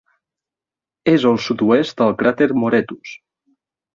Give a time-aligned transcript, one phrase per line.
[1.11, 3.13] És al sud-oest del cràter Moretus.